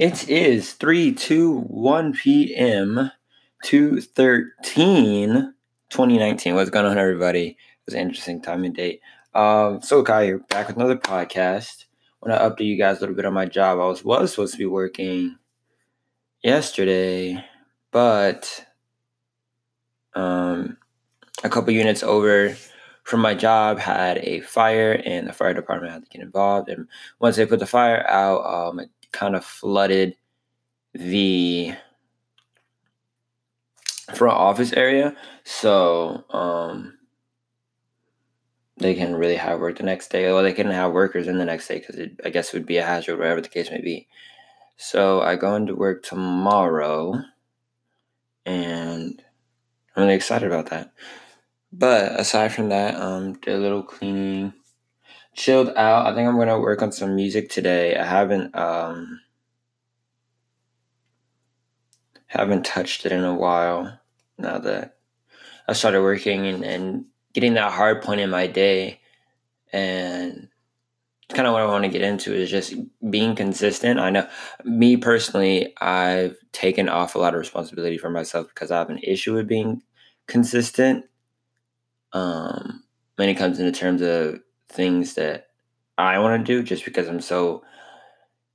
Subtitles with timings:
[0.00, 3.10] It is 3 2 1 p.m.
[3.64, 5.52] 213
[5.90, 6.54] 2019.
[6.54, 7.48] What's going on, everybody?
[7.48, 9.02] It was an interesting time and date.
[9.34, 11.84] Um, so Kai here, back with another podcast.
[12.22, 13.78] I want to update you guys a little bit on my job.
[13.78, 15.36] I was was supposed to be working
[16.42, 17.44] yesterday,
[17.90, 18.64] but
[20.14, 20.78] um,
[21.44, 22.56] a couple units over
[23.02, 26.70] from my job had a fire, and the fire department had to get involved.
[26.70, 26.88] And
[27.18, 28.80] once they put the fire out, um,
[29.12, 30.16] kind of flooded
[30.94, 31.74] the
[34.14, 35.16] front office area.
[35.44, 36.98] So um,
[38.76, 40.32] they can really have work the next day.
[40.32, 42.78] Well, they can have workers in the next day because I guess it would be
[42.78, 44.08] a hazard, whatever the case may be.
[44.76, 47.22] So I go into work tomorrow,
[48.46, 49.22] and
[49.94, 50.92] I'm really excited about that.
[51.72, 54.54] But aside from that, um, did a little cleaning,
[55.34, 56.06] chilled out.
[56.06, 57.96] I think I'm gonna work on some music today.
[57.96, 59.20] I haven't um
[62.26, 63.98] haven't touched it in a while.
[64.38, 64.96] Now that
[65.68, 69.00] I started working and, and getting that hard point in my day,
[69.72, 70.48] and
[71.28, 72.74] kind of what I want to get into is just
[73.08, 74.00] being consistent.
[74.00, 74.28] I know
[74.64, 78.98] me personally, I've taken off a lot of responsibility for myself because I have an
[79.02, 79.82] issue with being
[80.26, 81.04] consistent
[82.12, 82.82] um,
[83.16, 85.48] when it comes into terms of things that
[85.98, 87.62] I want to do, just because I'm so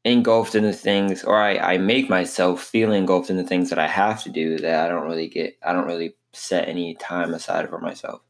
[0.03, 3.79] engulfed in the things, or I, I make myself feel engulfed in the things that
[3.79, 7.33] I have to do that I don't really get, I don't really set any time
[7.33, 8.21] aside for myself.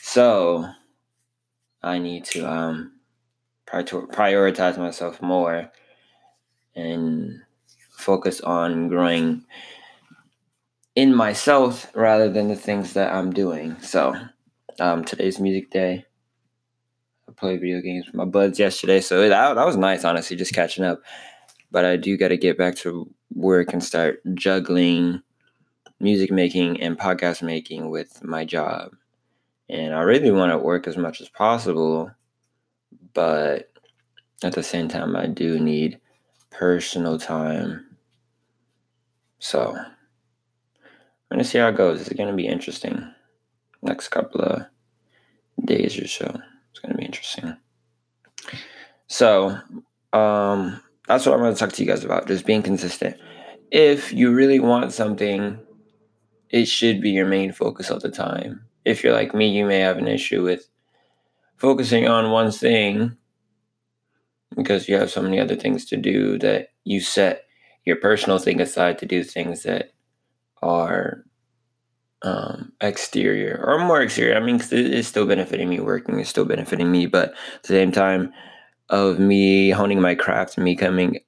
[0.00, 0.68] So
[1.82, 2.92] I need to um,
[3.66, 5.70] prioritize myself more
[6.74, 7.40] and
[7.96, 9.44] focus on growing
[10.94, 13.80] in myself rather than the things that I'm doing.
[13.80, 14.14] So,
[14.80, 16.06] um, today's music day.
[17.42, 20.54] I played video games with my buds yesterday, so that, that was nice, honestly, just
[20.54, 21.02] catching up.
[21.72, 25.22] But I do got to get back to work and start juggling
[25.98, 28.92] music making and podcast making with my job.
[29.68, 32.12] And I really want to work as much as possible,
[33.12, 33.72] but
[34.44, 35.98] at the same time, I do need
[36.50, 37.96] personal time.
[39.40, 39.86] So, I'm
[41.28, 42.02] gonna see how it goes.
[42.02, 43.04] It's gonna be interesting.
[43.82, 44.66] Next couple of
[45.64, 46.40] days or so.
[46.72, 47.56] It's gonna be interesting.
[49.06, 49.56] So,
[50.12, 52.26] um, that's what I'm gonna talk to you guys about.
[52.26, 53.16] Just being consistent.
[53.70, 55.58] If you really want something,
[56.50, 58.64] it should be your main focus all the time.
[58.84, 60.68] If you're like me, you may have an issue with
[61.56, 63.16] focusing on one thing
[64.56, 67.44] because you have so many other things to do that you set
[67.84, 69.92] your personal thing aside to do things that
[70.62, 71.24] are
[72.22, 74.36] um, exterior or more exterior.
[74.36, 77.92] I mean, it's still benefiting me working, it's still benefiting me, but at the same
[77.92, 78.32] time
[78.88, 81.20] of me honing my craft and me coming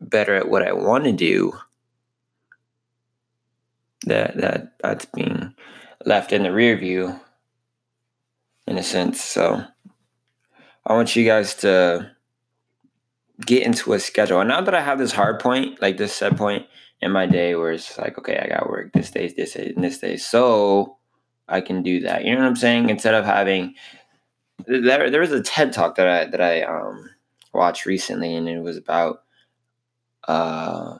[0.00, 1.52] better at what I want to do,
[4.04, 5.54] that that that's being
[6.04, 7.18] left in the rear view
[8.66, 9.22] in a sense.
[9.22, 9.64] So
[10.86, 12.12] I want you guys to
[13.44, 14.40] get into a schedule.
[14.40, 16.66] And now that I have this hard point, like this set point,
[17.00, 19.84] in my day where it's like, okay, I got work this day, this day, and
[19.84, 20.16] this day.
[20.16, 20.96] So
[21.48, 22.24] I can do that.
[22.24, 22.90] You know what I'm saying?
[22.90, 23.74] Instead of having
[24.66, 27.08] there there was a TED talk that I that I um
[27.52, 29.22] watched recently and it was about
[30.28, 30.98] uh,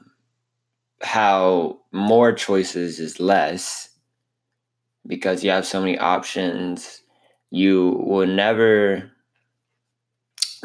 [1.01, 3.89] how more choices is less
[5.07, 7.01] because you have so many options.
[7.51, 9.11] You will never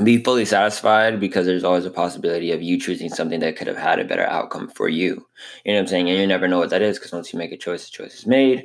[0.02, 3.76] be fully satisfied because there's always a possibility of you choosing something that could have
[3.76, 5.26] had a better outcome for you.
[5.64, 6.10] You know what I'm saying?
[6.10, 8.14] And you never know what that is because once you make a choice, the choice
[8.14, 8.64] is made.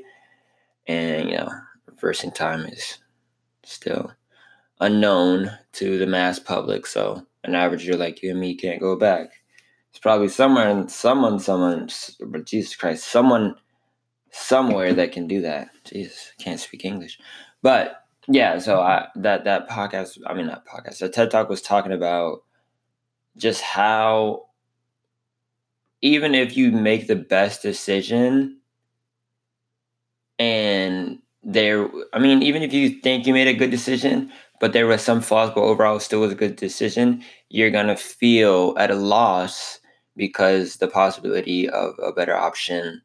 [0.88, 1.52] And, you know,
[1.86, 2.98] reversing time is
[3.64, 4.12] still
[4.80, 6.88] unknown to the mass public.
[6.88, 9.30] So an averager like you and me can't go back.
[9.92, 11.90] It's probably somewhere someone, someone,
[12.26, 13.56] but Jesus Christ, someone
[14.32, 15.70] somewhere that can do that.
[15.84, 17.20] Jesus, can't speak English.
[17.62, 21.62] But yeah, so I that that podcast, I mean not podcast, the TED Talk was
[21.62, 22.44] talking about
[23.38, 24.48] just how
[26.02, 28.60] even if you make the best decision
[30.38, 34.88] and there I mean, even if you think you made a good decision, but there
[34.88, 38.92] was some flaws, but overall it still was a good decision, you're gonna feel at
[38.92, 39.80] a loss
[40.16, 43.02] because the possibility of a better option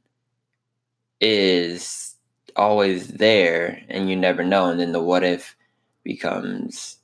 [1.21, 2.14] is
[2.57, 5.57] always there and you never know and then the what if
[6.05, 6.99] becomes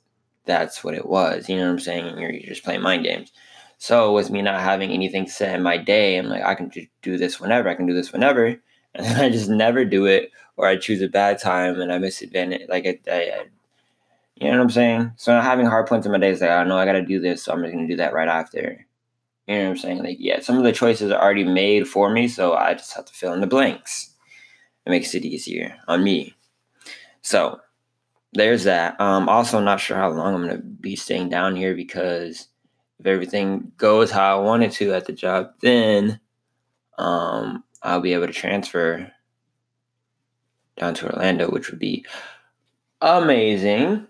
[0.45, 3.03] that's what it was you know what i'm saying and you're, you're just playing mind
[3.03, 3.31] games
[3.77, 6.71] so with me not having anything set in my day i'm like i can
[7.01, 8.45] do this whenever i can do this whenever
[8.95, 11.97] and then i just never do it or i choose a bad time and i
[11.97, 13.45] miss advantage like I, I, I
[14.35, 16.51] you know what i'm saying so not having hard points in my day is like
[16.51, 18.79] i know i gotta do this so i'm just gonna do that right after
[19.47, 20.03] You know what I'm saying?
[20.03, 23.05] Like, yeah, some of the choices are already made for me, so I just have
[23.05, 24.10] to fill in the blanks.
[24.85, 26.35] It makes it easier on me.
[27.21, 27.59] So
[28.33, 28.99] there's that.
[28.99, 32.47] Um, also, not sure how long I'm gonna be staying down here because
[32.99, 36.19] if everything goes how I wanted to at the job, then
[36.97, 39.11] um, I'll be able to transfer
[40.77, 42.05] down to Orlando, which would be
[43.01, 44.07] amazing.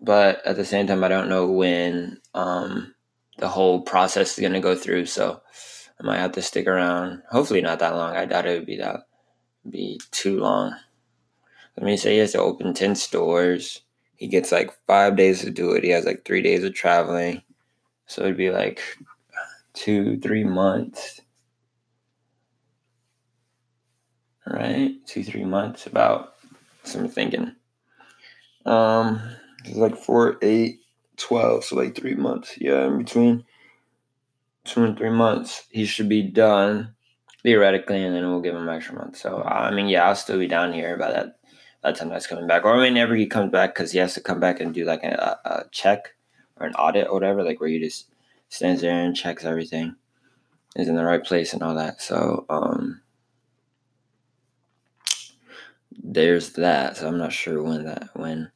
[0.00, 2.94] But at the same time, I don't know when um,
[3.38, 5.06] the whole process is going to go through.
[5.06, 5.42] So
[6.00, 7.22] I might have to stick around.
[7.30, 8.16] Hopefully, not that long.
[8.16, 9.00] I doubt it would be that
[9.68, 10.74] be too long.
[11.76, 13.82] Let me say he has to open 10 stores.
[14.16, 15.84] He gets like five days to do it.
[15.84, 17.42] He has like three days of traveling.
[18.06, 18.80] So it'd be like
[19.74, 21.20] two, three months.
[24.46, 26.34] Right, two, three months about.
[26.84, 27.54] So I'm thinking.
[28.64, 29.20] Um,
[29.64, 30.80] it's like four, eight,
[31.18, 32.56] 12, so like three months.
[32.58, 33.44] Yeah, in between
[34.64, 36.94] two and three months, he should be done
[37.42, 39.16] theoretically, and then we'll give him an extra month.
[39.16, 41.38] So I mean, yeah, I'll still be down here by that
[41.82, 44.38] the time that's coming back, or whenever he comes back, because he has to come
[44.38, 46.14] back and do like a, a check
[46.56, 48.12] or an audit or whatever, like where he just
[48.50, 49.94] stands there and checks everything
[50.76, 52.02] is in the right place and all that.
[52.02, 53.00] So um,
[55.90, 56.98] there's that.
[56.98, 58.50] So I'm not sure when that when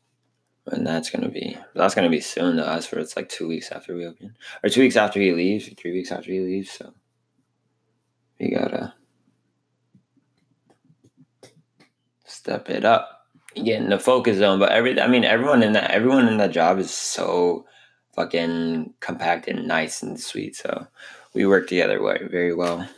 [0.64, 1.56] when that's gonna be.
[1.74, 2.64] That's gonna be soon though.
[2.64, 5.68] As for it's like two weeks after we open, or two weeks after he leaves,
[5.68, 6.70] or three weeks after he leaves.
[6.70, 6.92] So
[8.40, 8.94] we gotta
[12.24, 14.58] step it up, get in the focus zone.
[14.58, 17.66] But every, I mean, everyone in that, everyone in that job is so
[18.14, 20.56] fucking compact and nice and sweet.
[20.56, 20.86] So
[21.34, 21.98] we work together
[22.30, 22.88] very well.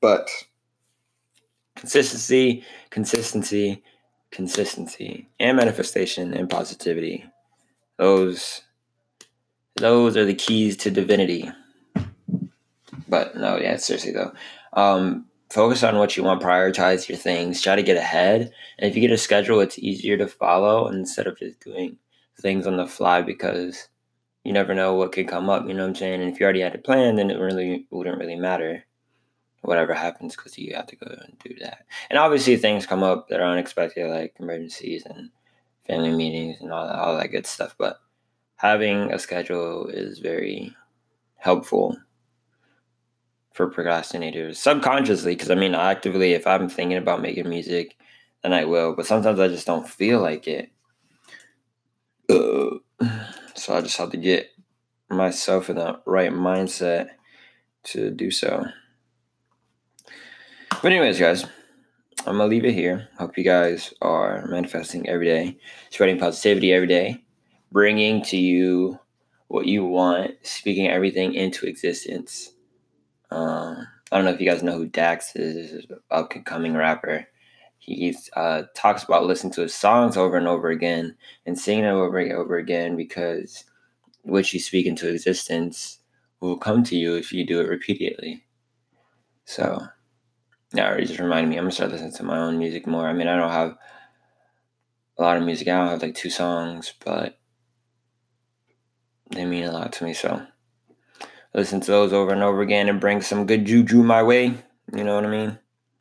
[0.00, 0.30] But
[1.76, 3.82] consistency, consistency,
[4.30, 7.24] consistency, and manifestation and positivity.
[7.98, 8.62] Those
[9.76, 11.50] those are the keys to divinity.
[13.08, 14.32] But no, yeah, seriously though.
[14.72, 18.52] Um, focus on what you want, prioritize your things, try to get ahead.
[18.78, 21.96] And if you get a schedule, it's easier to follow instead of just doing
[22.40, 23.88] things on the fly because
[24.44, 26.22] you never know what could come up, you know what I'm saying?
[26.22, 28.84] And if you already had a plan, then it really wouldn't really matter
[29.62, 31.84] whatever happens because you have to go and do that.
[32.08, 35.30] And obviously, things come up that are unexpected, like emergencies and
[35.86, 37.74] family meetings and all that, all that good stuff.
[37.78, 38.00] But
[38.56, 40.74] having a schedule is very
[41.36, 41.96] helpful
[43.52, 45.34] for procrastinators subconsciously.
[45.34, 47.96] Because I mean, actively, if I'm thinking about making music,
[48.42, 48.94] then I will.
[48.94, 50.70] But sometimes I just don't feel like it.
[53.54, 54.50] So I just have to get
[55.10, 57.08] myself in the right mindset
[57.82, 58.64] to do so.
[60.82, 61.44] But anyways, guys,
[62.26, 63.06] I'm gonna leave it here.
[63.18, 65.58] Hope you guys are manifesting every day,
[65.90, 67.22] spreading positivity every day,
[67.70, 68.98] bringing to you
[69.48, 72.52] what you want, speaking everything into existence.
[73.30, 77.26] Um, I don't know if you guys know who Dax is, up and coming rapper.
[77.78, 81.96] He uh, talks about listening to his songs over and over again and singing them
[81.96, 83.64] over and over again because
[84.22, 85.98] what you speak into existence
[86.40, 88.44] will come to you if you do it repeatedly.
[89.44, 89.86] So
[90.72, 91.56] yeah, it just reminded me.
[91.56, 93.06] I'm gonna start listening to my own music more.
[93.06, 93.76] I mean, I don't have
[95.18, 95.68] a lot of music.
[95.68, 97.38] I don't have like two songs, but
[99.30, 100.14] they mean a lot to me.
[100.14, 100.46] So
[101.54, 104.54] listen to those over and over again and bring some good juju my way.
[104.94, 105.58] You know what I mean?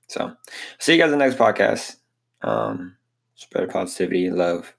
[0.07, 0.35] So
[0.77, 1.95] see you guys in the next podcast.
[2.41, 2.95] Um,
[3.35, 4.75] spread positivity, love.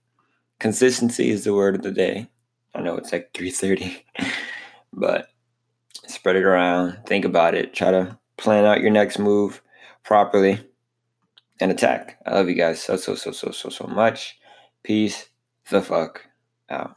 [0.60, 2.28] Consistency is the word of the day.
[2.74, 4.04] I know it's like 3:30,
[4.92, 5.26] but
[6.06, 6.98] spread it around.
[7.06, 7.74] Think about it.
[7.74, 9.60] Try to plan out your next move
[10.04, 10.60] properly
[11.60, 12.18] and attack.
[12.26, 14.38] I love you guys so, so, so, so, so, so much.
[14.82, 15.28] Peace
[15.70, 16.22] the fuck
[16.70, 16.94] out.